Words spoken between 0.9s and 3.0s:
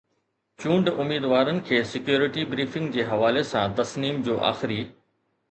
اميدوارن کي security briefing